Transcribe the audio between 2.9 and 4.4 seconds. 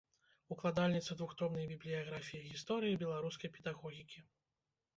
беларускай педагогікі.